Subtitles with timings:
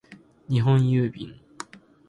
[0.49, 1.35] 日本郵便